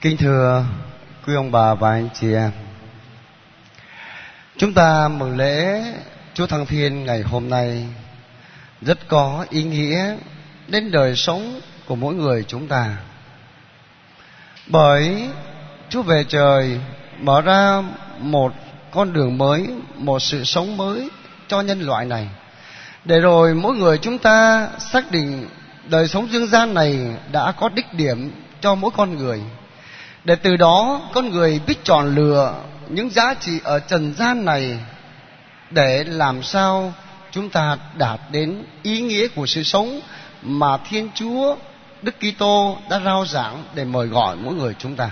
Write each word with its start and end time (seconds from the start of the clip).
Kính 0.00 0.16
thưa 0.16 0.64
quý 1.26 1.34
ông 1.34 1.52
bà 1.52 1.74
và 1.74 1.90
anh 1.90 2.08
chị 2.14 2.32
em, 2.32 2.50
Chúng 4.56 4.72
ta 4.72 5.08
mừng 5.08 5.36
lễ 5.36 5.82
Chúa 6.34 6.46
Thăng 6.46 6.66
Thiên 6.66 7.04
ngày 7.04 7.22
hôm 7.22 7.50
nay. 7.50 7.86
Rất 8.80 9.08
có 9.08 9.46
ý 9.50 9.62
nghĩa 9.62 10.16
đến 10.68 10.90
đời 10.90 11.16
sống 11.16 11.60
của 11.86 11.96
mỗi 11.96 12.14
người 12.14 12.44
chúng 12.48 12.68
ta. 12.68 12.96
Bởi 14.66 15.28
Chúa 15.88 16.02
về 16.02 16.24
trời 16.28 16.80
mở 17.20 17.40
ra 17.40 17.82
một 18.18 18.52
con 18.90 19.12
đường 19.12 19.38
mới, 19.38 19.66
Một 19.94 20.22
sự 20.22 20.44
sống 20.44 20.76
mới 20.76 21.08
cho 21.48 21.60
nhân 21.60 21.80
loại 21.80 22.04
này. 22.04 22.28
Để 23.04 23.20
rồi 23.20 23.54
mỗi 23.54 23.76
người 23.76 23.98
chúng 23.98 24.18
ta 24.18 24.68
xác 24.78 25.10
định 25.10 25.48
đời 25.88 26.08
sống 26.08 26.28
dương 26.32 26.46
gian 26.46 26.74
này 26.74 26.98
đã 27.32 27.52
có 27.52 27.68
đích 27.68 27.94
điểm 27.94 28.32
cho 28.60 28.74
mỗi 28.74 28.90
con 28.96 29.16
người 29.16 29.42
để 30.26 30.36
từ 30.36 30.56
đó 30.56 31.00
con 31.14 31.30
người 31.30 31.60
biết 31.66 31.84
chọn 31.84 32.14
lựa 32.14 32.54
những 32.88 33.10
giá 33.10 33.34
trị 33.34 33.60
ở 33.64 33.78
trần 33.78 34.14
gian 34.14 34.44
này 34.44 34.78
để 35.70 36.04
làm 36.04 36.42
sao 36.42 36.92
chúng 37.30 37.50
ta 37.50 37.76
đạt 37.96 38.20
đến 38.30 38.64
ý 38.82 39.00
nghĩa 39.00 39.28
của 39.28 39.46
sự 39.46 39.62
sống 39.62 40.00
mà 40.42 40.76
Thiên 40.76 41.08
Chúa, 41.14 41.56
Đức 42.02 42.14
Kitô 42.20 42.78
đã 42.90 43.00
rao 43.04 43.26
giảng 43.26 43.64
để 43.74 43.84
mời 43.84 44.06
gọi 44.06 44.36
mỗi 44.36 44.54
người 44.54 44.74
chúng 44.78 44.96
ta. 44.96 45.10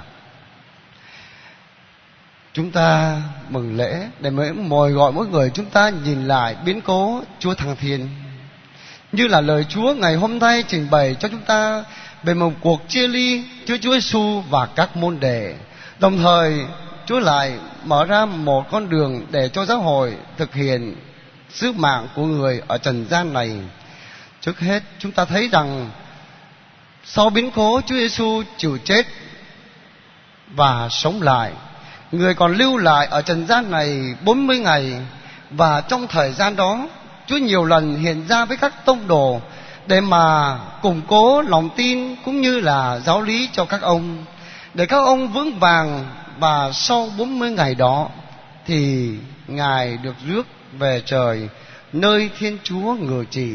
Chúng 2.52 2.70
ta 2.70 3.16
mừng 3.48 3.77
lễ 3.77 4.08
để 4.20 4.30
mời 4.55 4.92
gọi 4.92 5.12
mỗi 5.12 5.27
người 5.27 5.50
chúng 5.55 5.66
ta 5.66 5.91
nhìn 6.05 6.28
lại 6.28 6.56
biến 6.64 6.80
cố 6.80 7.22
Chúa 7.38 7.55
Thăng 7.55 7.77
Thiên. 7.77 8.08
Như 9.14 9.28
là 9.28 9.41
lời 9.41 9.64
Chúa 9.68 9.95
ngày 9.95 10.14
hôm 10.14 10.38
nay 10.38 10.64
trình 10.68 10.88
bày 10.91 11.16
cho 11.20 11.28
chúng 11.28 11.41
ta 11.41 11.84
về 12.22 12.34
một 12.34 12.52
cuộc 12.60 12.88
chia 12.88 13.09
ly 13.09 13.45
Chúa 13.66 13.77
Chúa 13.77 13.92
Giêsu 13.92 14.42
và 14.50 14.66
các 14.66 14.96
môn 14.96 15.20
đệ. 15.20 15.55
Đồng 15.98 16.18
thời 16.18 16.59
Chúa 17.06 17.20
lại 17.20 17.58
mở 17.84 18.05
ra 18.05 18.25
một 18.25 18.70
con 18.70 18.88
đường 18.88 19.27
để 19.30 19.48
cho 19.48 19.64
giáo 19.64 19.80
hội 19.80 20.16
thực 20.36 20.55
hiện 20.55 20.97
sứ 21.50 21.72
mạng 21.72 22.08
của 22.14 22.25
người 22.25 22.62
ở 22.69 22.78
trần 22.78 23.06
gian 23.11 23.33
này. 23.33 23.50
Trước 24.41 24.61
hết 24.61 24.83
chúng 24.98 25.12
ta 25.12 25.25
thấy 25.25 25.48
rằng 25.48 25.91
sau 27.05 27.31
biến 27.31 27.50
cố 27.50 27.81
Chúa 27.86 27.94
Giêsu 27.94 28.42
chịu 28.56 28.78
chết 28.84 29.06
và 30.55 30.88
sống 30.91 31.22
lại, 31.22 31.53
người 32.12 32.34
còn 32.34 32.55
lưu 32.55 32.77
lại 32.77 33.06
ở 33.06 33.22
trần 33.22 33.47
gian 33.47 33.70
này 33.70 34.14
40 34.25 34.58
ngày 34.58 34.92
và 35.50 35.81
trong 35.81 36.06
thời 36.06 36.33
gian 36.33 36.56
đó 36.56 36.88
Chúa 37.27 37.36
nhiều 37.36 37.64
lần 37.64 37.97
hiện 37.97 38.27
ra 38.28 38.44
với 38.44 38.56
các 38.56 38.84
tông 38.84 39.06
đồ 39.06 39.41
để 39.86 40.00
mà 40.00 40.56
củng 40.83 41.00
cố 41.06 41.42
lòng 41.42 41.70
tin 41.77 42.16
cũng 42.25 42.41
như 42.41 42.61
là 42.61 42.98
giáo 42.98 43.22
lý 43.22 43.48
cho 43.53 43.64
các 43.64 43.83
ông. 43.83 44.25
Để 44.75 44.86
các 44.86 44.97
ông 44.97 45.28
vững 45.28 45.58
vàng 45.58 46.05
và 46.39 46.70
sau 46.72 47.08
40 47.19 47.50
ngày 47.50 47.75
đó 47.75 48.08
thì 48.66 49.11
ngài 49.47 49.97
được 49.97 50.14
rước 50.28 50.47
về 50.78 51.03
trời, 51.06 51.48
nơi 51.92 52.31
Thiên 52.39 52.58
Chúa 52.62 52.94
ngự 52.94 53.25
trị. 53.31 53.50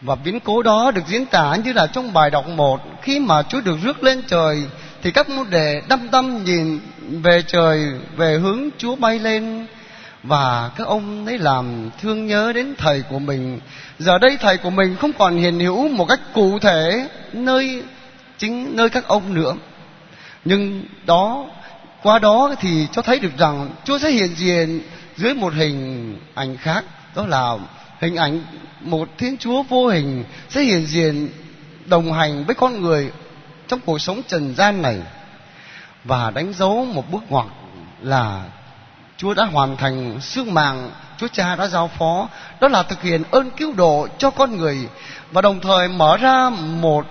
Và 0.00 0.14
biến 0.14 0.40
cố 0.40 0.62
đó 0.62 0.90
được 0.90 1.06
diễn 1.06 1.26
tả 1.26 1.56
như 1.64 1.72
là 1.72 1.86
trong 1.86 2.12
bài 2.12 2.30
đọc 2.30 2.48
một. 2.48 2.80
Khi 3.02 3.20
mà 3.20 3.42
Chúa 3.42 3.60
được 3.60 3.76
rước 3.82 4.02
lên 4.02 4.22
trời 4.28 4.62
thì 5.02 5.10
các 5.10 5.28
môn 5.28 5.50
đệ 5.50 5.82
đăm 5.88 6.10
đăm 6.10 6.44
nhìn 6.44 6.80
về 7.22 7.42
trời, 7.46 7.86
về 8.16 8.38
hướng 8.38 8.68
Chúa 8.78 8.96
bay 8.96 9.18
lên 9.18 9.66
và 10.22 10.70
các 10.76 10.86
ông 10.86 11.26
ấy 11.26 11.38
làm 11.38 11.90
thương 12.00 12.26
nhớ 12.26 12.52
đến 12.54 12.74
thầy 12.78 13.02
của 13.02 13.18
mình. 13.18 13.60
Giờ 13.98 14.18
đây 14.18 14.36
thầy 14.40 14.56
của 14.56 14.70
mình 14.70 14.96
không 14.96 15.12
còn 15.12 15.36
hiện 15.36 15.60
hữu 15.60 15.88
một 15.88 16.06
cách 16.08 16.20
cụ 16.34 16.58
thể 16.58 17.08
nơi 17.32 17.82
chính 18.38 18.76
nơi 18.76 18.88
các 18.88 19.06
ông 19.06 19.34
nữa. 19.34 19.54
Nhưng 20.44 20.84
đó, 21.06 21.46
qua 22.02 22.18
đó 22.18 22.54
thì 22.60 22.86
cho 22.92 23.02
thấy 23.02 23.18
được 23.18 23.38
rằng 23.38 23.70
Chúa 23.84 23.98
sẽ 23.98 24.10
hiện 24.10 24.34
diện 24.36 24.80
dưới 25.16 25.34
một 25.34 25.52
hình 25.54 26.16
ảnh 26.34 26.56
khác. 26.56 26.84
Đó 27.16 27.26
là 27.26 27.56
hình 28.00 28.16
ảnh 28.16 28.42
một 28.80 29.08
Thiên 29.18 29.36
Chúa 29.36 29.62
vô 29.62 29.88
hình 29.88 30.24
sẽ 30.48 30.62
hiện 30.62 30.86
diện 30.86 31.28
đồng 31.86 32.12
hành 32.12 32.44
với 32.44 32.54
con 32.54 32.80
người 32.80 33.10
trong 33.68 33.80
cuộc 33.80 33.98
sống 33.98 34.22
trần 34.28 34.54
gian 34.54 34.82
này. 34.82 34.98
Và 36.04 36.30
đánh 36.30 36.52
dấu 36.52 36.84
một 36.84 37.10
bước 37.10 37.22
ngoặt 37.28 37.46
là 38.00 38.44
Chúa 39.20 39.34
đã 39.34 39.44
hoàn 39.44 39.76
thành 39.76 40.20
sứ 40.20 40.44
mạng, 40.44 40.90
Chúa 41.18 41.28
Cha 41.28 41.56
đã 41.56 41.66
giao 41.66 41.90
phó, 41.98 42.28
đó 42.60 42.68
là 42.68 42.82
thực 42.82 43.02
hiện 43.02 43.22
ơn 43.30 43.50
cứu 43.50 43.72
độ 43.72 44.08
cho 44.18 44.30
con 44.30 44.56
người. 44.56 44.88
Và 45.32 45.40
đồng 45.40 45.60
thời 45.60 45.88
mở 45.88 46.16
ra 46.16 46.50
một 46.80 47.06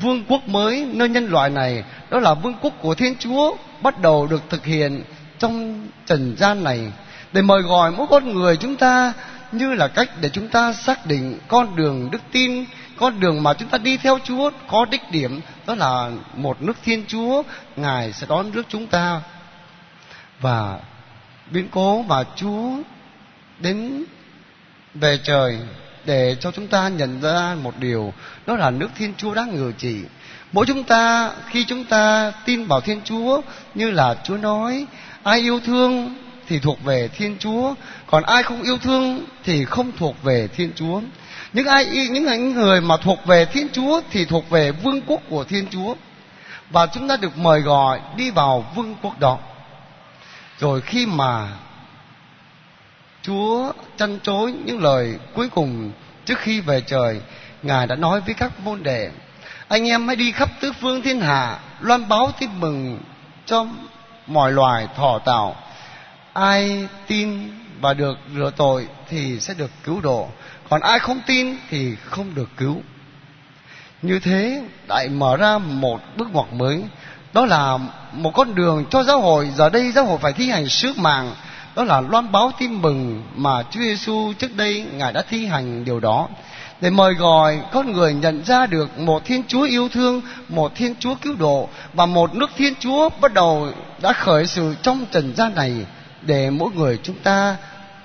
vương 0.00 0.24
quốc 0.28 0.48
mới 0.48 0.86
nơi 0.92 1.08
nhân 1.08 1.26
loại 1.26 1.50
này, 1.50 1.84
đó 2.10 2.18
là 2.18 2.34
vương 2.34 2.54
quốc 2.60 2.72
của 2.80 2.94
Thiên 2.94 3.16
Chúa, 3.18 3.56
bắt 3.82 4.00
đầu 4.00 4.26
được 4.26 4.42
thực 4.50 4.64
hiện 4.64 5.02
trong 5.38 5.86
trần 6.06 6.36
gian 6.36 6.64
này. 6.64 6.92
Để 7.32 7.42
mời 7.42 7.62
gọi 7.62 7.90
mỗi 7.90 8.06
con 8.10 8.34
người 8.34 8.56
chúng 8.56 8.76
ta 8.76 9.12
như 9.52 9.74
là 9.74 9.88
cách 9.88 10.08
để 10.20 10.28
chúng 10.28 10.48
ta 10.48 10.72
xác 10.72 11.06
định 11.06 11.38
con 11.48 11.76
đường 11.76 12.10
đức 12.10 12.22
tin, 12.32 12.64
con 12.96 13.20
đường 13.20 13.42
mà 13.42 13.54
chúng 13.54 13.68
ta 13.68 13.78
đi 13.78 13.96
theo 13.96 14.18
Chúa 14.24 14.50
có 14.68 14.86
đích 14.90 15.10
điểm, 15.10 15.40
đó 15.66 15.74
là 15.74 16.10
một 16.34 16.62
nước 16.62 16.76
Thiên 16.84 17.04
Chúa, 17.06 17.42
Ngài 17.76 18.12
sẽ 18.12 18.26
đón 18.30 18.50
rước 18.50 18.66
chúng 18.68 18.86
ta. 18.86 19.20
Và 20.40 20.78
biến 21.50 21.68
cố 21.70 22.02
và 22.02 22.24
Chúa 22.36 22.70
đến 23.58 24.04
về 24.94 25.18
trời 25.22 25.58
để 26.04 26.36
cho 26.40 26.50
chúng 26.50 26.66
ta 26.66 26.88
nhận 26.88 27.20
ra 27.20 27.56
một 27.62 27.74
điều 27.78 28.12
đó 28.46 28.56
là 28.56 28.70
nước 28.70 28.88
Thiên 28.98 29.14
Chúa 29.16 29.34
đang 29.34 29.54
ngự 29.54 29.72
trị. 29.78 29.96
Mỗi 30.52 30.66
chúng 30.66 30.84
ta 30.84 31.30
khi 31.46 31.64
chúng 31.64 31.84
ta 31.84 32.32
tin 32.44 32.66
vào 32.66 32.80
Thiên 32.80 33.00
Chúa 33.04 33.40
như 33.74 33.90
là 33.90 34.16
Chúa 34.24 34.36
nói, 34.36 34.86
ai 35.22 35.40
yêu 35.40 35.60
thương 35.60 36.14
thì 36.48 36.58
thuộc 36.58 36.84
về 36.84 37.08
Thiên 37.08 37.36
Chúa, 37.38 37.74
còn 38.06 38.22
ai 38.22 38.42
không 38.42 38.62
yêu 38.62 38.78
thương 38.78 39.24
thì 39.44 39.64
không 39.64 39.92
thuộc 39.98 40.22
về 40.22 40.48
Thiên 40.48 40.72
Chúa. 40.74 41.00
Những 41.52 41.66
ai 41.66 41.84
những 42.10 42.54
người 42.54 42.80
mà 42.80 42.96
thuộc 42.96 43.26
về 43.26 43.44
Thiên 43.44 43.68
Chúa 43.72 44.00
thì 44.10 44.24
thuộc 44.24 44.50
về 44.50 44.72
vương 44.72 45.00
quốc 45.06 45.20
của 45.28 45.44
Thiên 45.44 45.66
Chúa. 45.70 45.94
Và 46.70 46.86
chúng 46.86 47.08
ta 47.08 47.16
được 47.16 47.38
mời 47.38 47.60
gọi 47.60 48.00
đi 48.16 48.30
vào 48.30 48.72
vương 48.76 48.94
quốc 49.02 49.20
đó. 49.20 49.38
Rồi 50.60 50.80
khi 50.80 51.06
mà 51.06 51.48
Chúa 53.22 53.72
chăn 53.96 54.18
chối 54.22 54.52
những 54.64 54.82
lời 54.82 55.18
cuối 55.34 55.48
cùng 55.48 55.92
trước 56.24 56.38
khi 56.38 56.60
về 56.60 56.80
trời, 56.86 57.20
Ngài 57.62 57.86
đã 57.86 57.96
nói 57.96 58.20
với 58.20 58.34
các 58.34 58.60
môn 58.60 58.82
đệ: 58.82 59.10
Anh 59.68 59.88
em 59.88 60.06
hãy 60.06 60.16
đi 60.16 60.32
khắp 60.32 60.48
tứ 60.60 60.72
phương 60.80 61.02
thiên 61.02 61.20
hạ, 61.20 61.58
loan 61.80 62.08
báo 62.08 62.30
tin 62.40 62.50
mừng 62.60 63.00
cho 63.46 63.66
mọi 64.26 64.52
loài 64.52 64.88
thọ 64.96 65.18
tạo. 65.24 65.56
Ai 66.32 66.88
tin 67.06 67.50
và 67.80 67.94
được 67.94 68.18
rửa 68.36 68.50
tội 68.56 68.88
thì 69.08 69.40
sẽ 69.40 69.54
được 69.54 69.70
cứu 69.84 70.00
độ, 70.00 70.28
còn 70.68 70.80
ai 70.80 70.98
không 70.98 71.20
tin 71.26 71.56
thì 71.70 71.96
không 72.04 72.34
được 72.34 72.48
cứu. 72.56 72.82
Như 74.02 74.18
thế 74.18 74.62
lại 74.88 75.08
mở 75.08 75.36
ra 75.36 75.58
một 75.58 76.00
bước 76.16 76.28
ngoặt 76.32 76.52
mới 76.52 76.84
đó 77.32 77.46
là 77.46 77.78
một 78.12 78.30
con 78.34 78.54
đường 78.54 78.84
cho 78.90 79.02
giáo 79.02 79.20
hội. 79.20 79.50
Giờ 79.56 79.68
đây 79.68 79.92
giáo 79.92 80.04
hội 80.04 80.18
phải 80.18 80.32
thi 80.32 80.50
hành 80.50 80.68
sứ 80.68 80.92
mạng. 80.96 81.34
Đó 81.76 81.84
là 81.84 82.00
loan 82.00 82.32
báo 82.32 82.52
tin 82.58 82.82
mừng 82.82 83.22
mà 83.36 83.62
Chúa 83.62 83.80
Giêsu 83.80 84.32
trước 84.38 84.56
đây 84.56 84.86
ngài 84.92 85.12
đã 85.12 85.22
thi 85.22 85.46
hành 85.46 85.84
điều 85.84 86.00
đó. 86.00 86.28
Để 86.80 86.90
mời 86.90 87.14
gọi 87.14 87.60
con 87.72 87.92
người 87.92 88.14
nhận 88.14 88.44
ra 88.44 88.66
được 88.66 88.98
một 88.98 89.24
Thiên 89.24 89.42
Chúa 89.48 89.62
yêu 89.62 89.88
thương, 89.88 90.20
một 90.48 90.74
Thiên 90.74 90.94
Chúa 91.00 91.14
cứu 91.14 91.34
độ 91.38 91.68
và 91.94 92.06
một 92.06 92.34
nước 92.34 92.50
Thiên 92.56 92.74
Chúa 92.80 93.08
bắt 93.20 93.32
đầu 93.32 93.68
đã 94.02 94.12
khởi 94.12 94.46
sự 94.46 94.74
trong 94.82 95.06
trần 95.10 95.34
gian 95.36 95.54
này 95.54 95.72
để 96.22 96.50
mỗi 96.50 96.70
người 96.74 96.98
chúng 97.02 97.18
ta 97.18 97.56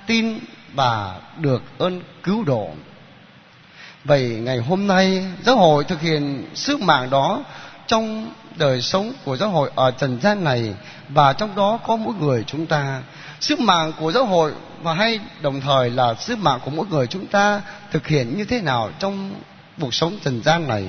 tin 0.08 0.40
và 0.74 1.16
được 1.38 1.64
ơn 1.78 2.02
cứu 2.24 2.44
độ. 2.44 2.68
Vậy 4.04 4.22
ngày 4.22 4.58
hôm 4.58 4.88
nay 4.88 5.26
giáo 5.46 5.58
hội 5.58 5.84
thực 5.84 6.02
hiện 6.02 6.46
sứ 6.56 6.78
mạng 6.78 7.10
đó 7.10 7.44
trong 7.88 8.32
đời 8.56 8.82
sống 8.82 9.14
của 9.26 9.38
giáo 9.38 9.50
hội 9.50 9.72
ở 9.76 9.92
trần 9.92 10.22
gian 10.22 10.44
này, 10.44 10.74
và 11.10 11.34
trong 11.34 11.56
đó 11.56 11.80
có 11.88 11.96
mỗi 11.96 12.14
người 12.14 12.44
chúng 12.48 12.66
ta. 12.66 13.02
Sứ 13.40 13.56
mạng 13.56 13.92
của 14.00 14.12
giáo 14.12 14.26
hội 14.26 14.52
và 14.82 14.94
hay 14.94 15.20
đồng 15.42 15.62
thời 15.62 15.90
là 15.90 16.14
sứ 16.14 16.36
mạng 16.36 16.60
của 16.66 16.72
mỗi 16.72 16.86
người 16.90 17.08
chúng 17.08 17.28
ta 17.28 17.62
thực 17.92 18.08
hiện 18.08 18.38
như 18.38 18.46
thế 18.46 18.62
nào 18.62 18.90
trong 19.00 19.36
cuộc 19.82 19.94
sống 19.94 20.18
trần 20.24 20.44
gian 20.44 20.68
này? 20.68 20.86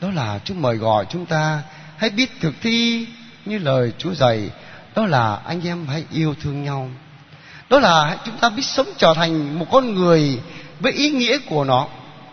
Đó 0.00 0.08
là 0.14 0.38
Chúa 0.44 0.54
mời 0.54 0.76
gọi 0.76 1.06
chúng 1.08 1.26
ta 1.26 1.62
hãy 1.96 2.10
biết 2.10 2.30
thực 2.40 2.54
thi 2.62 3.06
như 3.44 3.58
lời 3.58 3.92
Chúa 3.98 4.14
dạy. 4.14 4.50
Đó 4.94 5.06
là 5.06 5.38
anh 5.46 5.66
em 5.66 5.86
hãy 5.86 6.04
yêu 6.12 6.34
thương 6.42 6.64
nhau. 6.64 6.90
Đó 7.70 7.78
là 7.78 8.16
chúng 8.24 8.36
ta 8.36 8.48
biết 8.48 8.62
sống 8.62 8.86
trở 8.96 9.14
thành 9.14 9.58
một 9.58 9.66
con 9.70 9.94
người 9.94 10.40
với 10.80 10.92
ý 10.92 11.10
nghĩa 11.10 11.38
của 11.38 11.64
nó. 11.64 11.86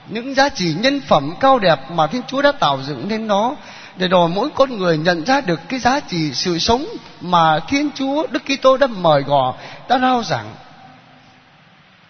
Những 0.09 0.35
giá 0.35 0.49
trị 0.49 0.73
nhân 0.79 1.01
phẩm 1.07 1.33
cao 1.39 1.59
đẹp 1.59 1.91
mà 1.91 2.07
Thiên 2.07 2.21
Chúa 2.27 2.41
đã 2.41 2.51
tạo 2.51 2.79
dựng 2.87 3.07
nên 3.07 3.27
nó 3.27 3.55
để 3.97 4.07
rồi 4.07 4.29
mỗi 4.29 4.49
con 4.55 4.77
người 4.77 4.97
nhận 4.97 5.25
ra 5.25 5.41
được 5.41 5.59
cái 5.69 5.79
giá 5.79 5.99
trị 5.99 6.33
sự 6.33 6.59
sống 6.59 6.85
mà 7.21 7.59
Thiên 7.59 7.89
Chúa 7.95 8.27
Đức 8.27 8.43
Kitô 8.45 8.77
đã 8.77 8.87
mời 8.87 9.21
gọi, 9.21 9.53
đã 9.89 9.99
rao 9.99 10.23
giảng. 10.23 10.55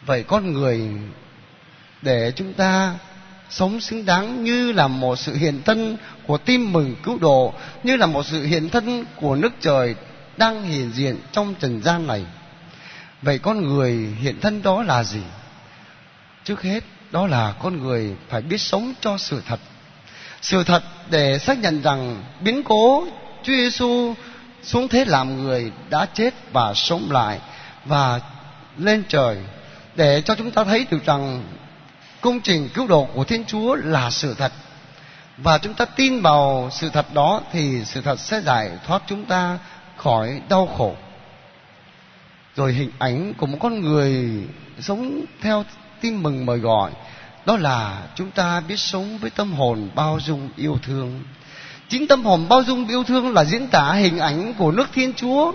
Vậy 0.06 0.24
con 0.24 0.54
người 0.54 0.82
để 2.02 2.32
chúng 2.36 2.54
ta 2.54 2.94
sống 3.50 3.82
xứng 3.82 4.06
đáng 4.06 4.44
như 4.44 4.72
là 4.72 4.88
một 4.88 5.16
sự 5.16 5.36
hiện 5.36 5.62
thân 5.66 5.98
của 6.28 6.38
tim 6.38 6.74
mừng 6.74 6.96
cứu 7.04 7.18
độ 7.18 7.54
như 7.84 7.96
là 7.96 8.06
một 8.06 8.26
sự 8.26 8.44
hiện 8.44 8.70
thân 8.70 9.06
của 9.22 9.36
nước 9.36 9.54
trời 9.62 9.96
đang 10.38 10.64
hiện 10.64 10.92
diện 10.94 11.18
trong 11.32 11.56
trần 11.60 11.82
gian 11.82 12.08
này 12.08 12.26
vậy 13.22 13.40
con 13.40 13.62
người 13.62 13.94
hiện 14.20 14.40
thân 14.42 14.62
đó 14.62 14.84
là 14.84 15.04
gì 15.04 15.22
trước 16.44 16.62
hết 16.62 16.84
đó 17.12 17.28
là 17.28 17.54
con 17.60 17.84
người 17.84 18.16
phải 18.30 18.42
biết 18.42 18.62
sống 18.62 18.94
cho 19.02 19.18
sự 19.18 19.42
thật 19.48 19.60
sự 20.42 20.64
thật 20.64 20.84
để 21.10 21.40
xác 21.40 21.58
nhận 21.58 21.82
rằng 21.82 22.24
biến 22.42 22.64
cố 22.64 23.08
Chúa 23.44 23.54
Giêsu 23.54 24.14
xuống 24.64 24.88
thế 24.88 25.06
làm 25.06 25.44
người 25.44 25.72
đã 25.90 26.06
chết 26.14 26.34
và 26.52 26.74
sống 26.74 27.12
lại 27.12 27.40
và 27.86 28.20
lên 28.78 29.04
trời, 29.08 29.38
để 29.96 30.22
cho 30.22 30.36
chúng 30.36 30.52
ta 30.52 30.64
thấy 30.64 30.86
được 30.92 31.06
rằng 31.06 31.44
công 32.22 32.42
trình 32.42 32.70
cứu 32.74 32.88
độ 32.88 33.08
của 33.14 33.24
Thiên 33.24 33.46
Chúa 33.46 33.76
là 33.76 34.10
sự 34.10 34.36
thật. 34.38 34.52
Và 35.38 35.58
chúng 35.58 35.74
ta 35.74 35.86
tin 35.86 36.22
vào 36.22 36.70
sự 36.72 36.90
thật 36.90 37.14
đó 37.14 37.42
thì 37.52 37.86
sự 37.86 38.02
thật 38.02 38.20
sẽ 38.20 38.42
giải 38.42 38.70
thoát 38.88 39.02
chúng 39.08 39.26
ta 39.26 39.60
khỏi 39.98 40.42
đau 40.50 40.70
khổ. 40.78 40.96
Rồi 42.56 42.74
hình 42.74 42.92
ảnh 43.00 43.34
của 43.34 43.46
một 43.46 43.58
con 43.62 43.82
người 43.82 44.44
sống 44.80 45.22
theo 45.42 45.64
tin 46.02 46.24
mừng 46.24 46.46
mời 46.46 46.58
gọi 46.58 46.92
đó 47.46 47.58
là 47.58 48.02
chúng 48.16 48.32
ta 48.32 48.60
biết 48.68 48.80
sống 48.80 49.18
với 49.18 49.30
tâm 49.30 49.54
hồn 49.54 49.90
bao 49.96 50.20
dung 50.26 50.50
yêu 50.56 50.80
thương. 50.84 51.24
Chính 51.90 52.08
tâm 52.08 52.26
hồn 52.26 52.46
bao 52.50 52.64
dung 52.64 52.88
yêu 52.88 53.04
thương 53.04 53.34
là 53.34 53.46
diễn 53.46 53.68
tả 53.68 53.94
hình 53.94 54.20
ảnh 54.20 54.54
của 54.54 54.72
nước 54.72 54.88
thiên 54.94 55.14
chúa 55.14 55.52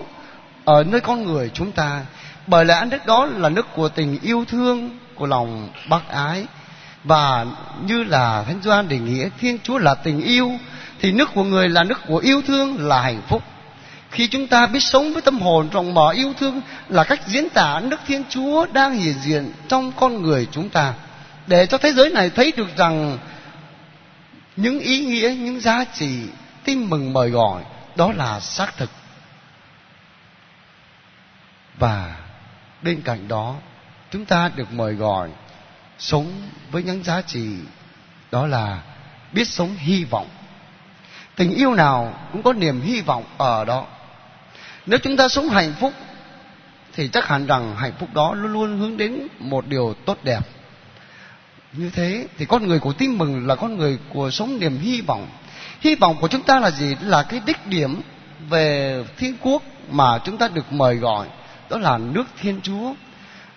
ở 0.65 0.83
nơi 0.83 1.01
con 1.01 1.23
người 1.23 1.51
chúng 1.53 1.71
ta. 1.71 2.01
Bởi 2.47 2.65
lẽ 2.65 2.85
nước 2.91 3.05
đó 3.05 3.25
là 3.25 3.49
nước 3.49 3.67
của 3.75 3.89
tình 3.89 4.19
yêu 4.21 4.45
thương 4.47 4.97
của 5.15 5.25
lòng 5.25 5.69
bác 5.89 6.09
ái. 6.09 6.45
Và 7.03 7.45
như 7.85 8.03
là 8.03 8.43
thánh 8.47 8.59
doan 8.63 8.87
đề 8.87 8.97
nghĩa, 8.99 9.29
thiên 9.39 9.57
chúa 9.63 9.77
là 9.77 9.95
tình 9.95 10.23
yêu, 10.23 10.51
thì 10.99 11.11
nước 11.11 11.29
của 11.33 11.43
người 11.43 11.69
là 11.69 11.83
nước 11.83 11.99
của 12.07 12.17
yêu 12.17 12.41
thương 12.47 12.87
là 12.87 13.01
hạnh 13.01 13.21
phúc. 13.27 13.43
Khi 14.11 14.27
chúng 14.27 14.47
ta 14.47 14.67
biết 14.67 14.83
sống 14.83 15.13
với 15.13 15.21
tâm 15.21 15.39
hồn, 15.39 15.69
rộng 15.69 15.93
mở 15.93 16.09
yêu 16.09 16.33
thương 16.39 16.61
là 16.89 17.03
cách 17.03 17.27
diễn 17.27 17.49
tả 17.49 17.79
nước 17.79 17.99
thiên 18.07 18.23
chúa 18.29 18.65
đang 18.73 18.93
hiện 18.93 19.15
diện 19.21 19.51
trong 19.67 19.91
con 19.91 20.21
người 20.21 20.47
chúng 20.51 20.69
ta 20.69 20.93
để 21.51 21.65
cho 21.65 21.77
thế 21.77 21.93
giới 21.93 22.09
này 22.09 22.29
thấy 22.29 22.53
được 22.57 22.77
rằng 22.77 23.17
những 24.55 24.79
ý 24.79 25.05
nghĩa, 25.05 25.35
những 25.39 25.59
giá 25.59 25.83
trị 25.93 26.27
tin 26.63 26.89
mừng 26.89 27.13
mời 27.13 27.29
gọi, 27.29 27.63
đó 27.95 28.11
là 28.11 28.39
xác 28.39 28.77
thực. 28.77 28.89
Và 31.79 32.15
bên 32.81 33.01
cạnh 33.01 33.27
đó, 33.27 33.55
chúng 34.11 34.25
ta 34.25 34.51
được 34.55 34.73
mời 34.73 34.93
gọi 34.93 35.29
sống 35.99 36.31
với 36.71 36.83
những 36.83 37.03
giá 37.03 37.21
trị, 37.21 37.49
đó 38.31 38.47
là 38.47 38.81
biết 39.31 39.47
sống 39.47 39.75
hy 39.77 40.03
vọng. 40.03 40.27
Tình 41.35 41.55
yêu 41.55 41.73
nào 41.73 42.13
cũng 42.31 42.43
có 42.43 42.53
niềm 42.53 42.81
hy 42.81 43.01
vọng 43.01 43.23
ở 43.37 43.65
đó. 43.65 43.85
Nếu 44.85 44.99
chúng 44.99 45.17
ta 45.17 45.27
sống 45.27 45.49
hạnh 45.49 45.73
phúc, 45.79 45.93
thì 46.93 47.07
chắc 47.07 47.27
hẳn 47.27 47.47
rằng 47.47 47.75
hạnh 47.75 47.93
phúc 47.99 48.09
đó 48.13 48.33
luôn 48.33 48.53
luôn 48.53 48.79
hướng 48.79 48.97
đến 48.97 49.27
một 49.39 49.67
điều 49.67 49.95
tốt 50.05 50.17
đẹp 50.23 50.41
như 51.73 51.89
thế 51.89 52.27
thì 52.37 52.45
con 52.45 52.67
người 52.67 52.79
của 52.79 52.93
tin 52.93 53.17
mừng 53.17 53.47
là 53.47 53.55
con 53.55 53.77
người 53.77 53.97
của 54.13 54.31
sống 54.31 54.59
niềm 54.59 54.79
hy 54.79 55.01
vọng. 55.01 55.27
Hy 55.81 55.95
vọng 55.95 56.17
của 56.21 56.27
chúng 56.27 56.43
ta 56.43 56.59
là 56.59 56.71
gì? 56.71 56.95
Là 57.01 57.23
cái 57.23 57.41
đích 57.45 57.67
điểm 57.67 58.01
về 58.49 59.03
thiên 59.17 59.35
quốc 59.41 59.63
mà 59.91 60.19
chúng 60.25 60.37
ta 60.37 60.47
được 60.47 60.73
mời 60.73 60.95
gọi. 60.95 61.27
Đó 61.69 61.77
là 61.77 61.97
nước 61.97 62.23
thiên 62.41 62.61
chúa. 62.61 62.93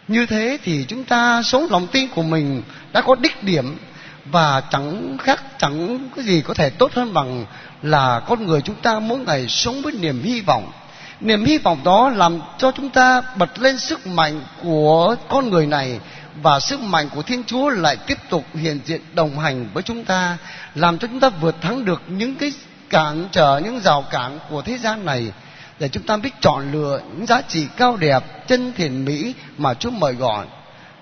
Như 0.09 0.27
thế 0.27 0.59
thì 0.63 0.85
chúng 0.89 1.05
ta 1.05 1.43
sống 1.43 1.67
lòng 1.71 1.87
tin 1.87 2.09
của 2.15 2.23
mình 2.23 2.63
đã 2.93 3.01
có 3.01 3.15
đích 3.15 3.43
điểm 3.43 3.77
và 4.25 4.63
chẳng 4.71 5.19
khác, 5.19 5.43
chẳng 5.59 6.09
cái 6.17 6.25
gì 6.25 6.41
có 6.41 6.55
thể 6.55 6.71
tốt 6.71 6.93
hơn 6.95 7.15
bằng 7.15 7.47
là 7.83 8.21
con 8.21 8.47
người 8.47 8.61
chúng 8.61 8.77
ta 8.77 8.99
mỗi 8.99 9.19
ngày 9.19 9.49
sống 9.49 9.83
với 9.83 9.93
niềm 9.93 10.23
hy 10.23 10.41
vọng. 10.41 10.73
Niềm 11.21 11.45
hy 11.45 11.59
vọng 11.59 11.79
đó 11.85 12.09
làm 12.09 12.39
cho 12.59 12.73
chúng 12.73 12.91
ta 12.91 13.23
bật 13.37 13.59
lên 13.59 13.79
sức 13.79 14.07
mạnh 14.07 14.41
của 14.63 15.17
con 15.29 15.51
người 15.51 15.67
này 15.67 16.01
và 16.43 16.61
sức 16.61 16.81
mạnh 16.81 17.09
của 17.15 17.23
Thiên 17.23 17.45
Chúa 17.45 17.69
lại 17.69 17.97
tiếp 17.97 18.19
tục 18.31 18.45
hiện 18.55 18.81
diện 18.85 19.01
đồng 19.15 19.39
hành 19.39 19.69
với 19.75 19.83
chúng 19.83 20.05
ta, 20.05 20.39
làm 20.75 20.99
cho 20.99 21.09
chúng 21.09 21.21
ta 21.21 21.29
vượt 21.29 21.61
thắng 21.61 21.85
được 21.85 22.03
những 22.09 22.37
cái 22.37 22.53
cản 22.91 23.29
trở, 23.33 23.61
những 23.65 23.81
rào 23.81 24.05
cản 24.11 24.39
của 24.51 24.63
thế 24.63 24.79
gian 24.79 25.05
này. 25.05 25.33
Để 25.79 25.89
chúng 25.89 26.03
ta 26.03 26.17
biết 26.17 26.31
chọn 26.41 26.73
lựa 26.73 27.01
những 27.17 27.27
giá 27.27 27.43
trị 27.49 27.67
cao 27.77 27.97
đẹp, 27.97 28.49
chân 28.49 28.73
thiện 28.77 29.05
mỹ 29.05 29.35
mà 29.59 29.75
Chúa 29.75 29.91
mời 29.91 30.13
gọi. 30.15 30.47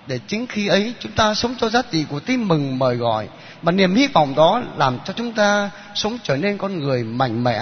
Để 0.07 0.19
chính 0.27 0.47
khi 0.47 0.67
ấy 0.67 0.93
chúng 0.99 1.11
ta 1.11 1.33
sống 1.33 1.55
cho 1.59 1.69
giá 1.69 1.81
trị 1.91 2.05
của 2.09 2.19
tin 2.19 2.43
mừng 2.43 2.79
mời 2.79 2.95
gọi. 2.95 3.27
Và 3.61 3.71
niềm 3.71 3.95
hy 3.95 4.07
vọng 4.07 4.35
đó 4.35 4.61
làm 4.77 4.97
cho 5.05 5.13
chúng 5.13 5.33
ta 5.33 5.69
sống 5.95 6.17
trở 6.23 6.37
nên 6.37 6.57
con 6.57 6.79
người 6.79 7.03
mạnh 7.03 7.43
mẽ, 7.43 7.61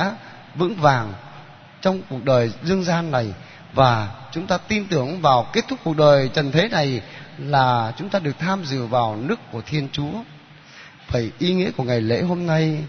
vững 0.55 0.75
vàng 0.75 1.13
trong 1.81 2.01
cuộc 2.09 2.23
đời 2.23 2.51
dương 2.63 2.83
gian 2.83 3.11
này. 3.11 3.27
Và 3.73 4.07
chúng 4.31 4.47
ta 4.47 4.57
tin 4.57 4.87
tưởng 4.87 5.21
vào 5.21 5.47
kết 5.53 5.67
thúc 5.67 5.79
cuộc 5.83 5.97
đời 5.97 6.29
trần 6.33 6.51
thế 6.51 6.67
này 6.67 7.01
là 7.47 7.93
chúng 7.97 8.09
ta 8.09 8.19
được 8.19 8.39
tham 8.39 8.65
dự 8.65 8.85
vào 8.85 9.15
nước 9.15 9.39
của 9.51 9.61
Thiên 9.61 9.87
Chúa. 9.91 10.13
Vậy 11.11 11.31
ý 11.39 11.53
nghĩa 11.53 11.71
của 11.71 11.83
ngày 11.83 12.01
lễ 12.01 12.21
hôm 12.21 12.47
nay 12.47 12.83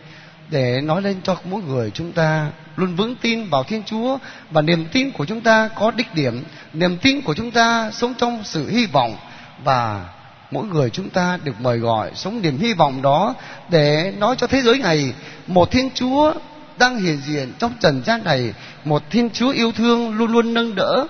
để 0.51 0.81
nói 0.81 1.03
lên 1.03 1.17
cho 1.23 1.37
mỗi 1.45 1.63
người 1.63 1.91
chúng 1.91 2.13
ta 2.13 2.51
luôn 2.77 2.97
vững 2.97 3.17
tin 3.17 3.49
vào 3.49 3.65
Thiên 3.65 3.83
Chúa 3.85 4.19
và 4.51 4.63
niềm 4.63 4.87
tin 4.93 5.11
của 5.11 5.25
chúng 5.25 5.41
ta 5.41 5.69
có 5.69 5.91
đích 5.91 6.15
điểm, 6.15 6.45
niềm 6.73 6.99
tin 6.99 7.23
của 7.23 7.35
chúng 7.35 7.51
ta 7.51 7.91
sống 7.91 8.15
trong 8.19 8.45
sự 8.45 8.69
hy 8.69 8.87
vọng 8.87 9.17
và 9.65 10.09
mỗi 10.51 10.67
người 10.67 10.91
chúng 10.91 11.11
ta 11.11 11.39
được 11.45 11.61
mời 11.61 11.79
gọi 11.79 12.11
sống 12.15 12.43
niềm 12.43 12.59
hy 12.59 12.73
vọng 12.73 13.03
đó 13.03 13.35
để 13.71 14.15
nói 14.19 14.37
cho 14.39 14.47
thế 14.47 14.63
giới 14.63 14.79
này 14.79 15.15
một 15.47 15.71
Thiên 15.71 15.91
Chúa 15.95 16.33
đang 16.79 16.99
hiện 16.99 17.19
diện 17.27 17.53
trong 17.59 17.73
trần 17.81 18.03
gian 18.05 18.25
này, 18.25 18.55
một 18.85 19.03
Thiên 19.11 19.31
Chúa 19.31 19.51
yêu 19.51 19.73
thương 19.73 20.15
luôn 20.15 20.33
luôn 20.33 20.55
nâng 20.55 20.75
đỡ, 20.75 21.07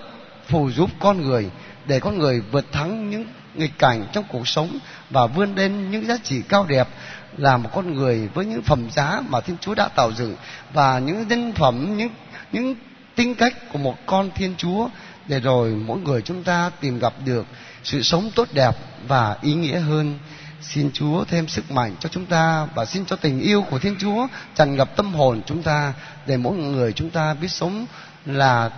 phù 0.49 0.71
giúp 0.71 0.91
con 1.01 1.23
người 1.23 1.51
để 1.87 2.01
con 2.01 2.19
người 2.19 2.41
vượt 2.41 2.73
thắng 2.73 3.11
những 3.11 3.27
nghịch 3.55 3.79
cảnh 3.79 4.07
trong 4.13 4.25
cuộc 4.29 4.49
sống 4.49 4.79
và 5.11 5.27
vươn 5.27 5.55
lên 5.55 5.91
những 5.91 6.07
giá 6.07 6.17
trị 6.23 6.43
cao 6.49 6.67
đẹp, 6.69 6.89
là 7.37 7.57
một 7.57 7.71
con 7.75 7.95
người 7.95 8.29
với 8.35 8.47
những 8.47 8.63
phẩm 8.63 8.89
giá 8.91 9.21
mà 9.29 9.41
Thiên 9.41 9.57
Chúa 9.61 9.75
đã 9.75 9.89
tạo 9.89 10.13
dựng 10.13 10.37
và 10.73 10.99
những 10.99 11.29
nhân 11.29 11.53
phẩm, 11.53 11.97
những 11.97 12.11
những 12.53 12.75
tính 13.15 13.35
cách 13.35 13.55
của 13.73 13.79
một 13.79 14.07
con 14.07 14.31
Thiên 14.35 14.55
Chúa, 14.57 14.89
để 15.27 15.41
rồi 15.41 15.71
mỗi 15.71 15.99
người 15.99 16.23
chúng 16.23 16.45
ta 16.45 16.71
tìm 16.81 16.99
gặp 16.99 17.13
được 17.25 17.47
sự 17.85 18.03
sống 18.03 18.31
tốt 18.35 18.49
đẹp 18.53 18.77
và 19.09 19.37
ý 19.43 19.55
nghĩa 19.55 19.79
hơn. 19.79 20.19
Xin 20.61 20.91
Chúa 20.93 21.25
thêm 21.25 21.49
sức 21.49 21.71
mạnh 21.71 21.95
cho 22.01 22.09
chúng 22.09 22.27
ta 22.27 22.69
và 22.75 22.85
xin 22.85 23.05
cho 23.05 23.17
tình 23.17 23.41
yêu 23.41 23.65
của 23.71 23.79
Thiên 23.79 23.97
Chúa 23.99 24.27
tràn 24.55 24.77
ngập 24.77 24.97
tâm 24.97 25.15
hồn 25.15 25.43
chúng 25.47 25.63
ta, 25.63 25.93
để 26.27 26.37
mỗi 26.37 26.57
người 26.57 26.93
chúng 26.93 27.11
ta 27.11 27.35
biết 27.35 27.51
sống 27.51 27.87
là 28.27 28.71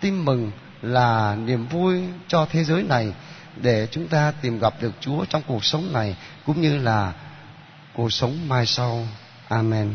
tin 0.00 0.24
mừng 0.24 0.50
là 0.82 1.36
niềm 1.44 1.66
vui 1.66 2.02
cho 2.28 2.46
thế 2.50 2.64
giới 2.64 2.82
này 2.82 3.12
để 3.56 3.88
chúng 3.90 4.08
ta 4.08 4.32
tìm 4.42 4.58
gặp 4.58 4.74
được 4.80 4.92
Chúa 5.00 5.24
trong 5.24 5.42
cuộc 5.46 5.64
sống 5.64 5.92
này, 5.92 6.16
cũng 6.46 6.60
như 6.60 6.78
là 6.78 7.12
cuộc 7.94 8.12
sống 8.12 8.48
mai 8.48 8.66
sau. 8.66 9.06
Amen. 9.48 9.94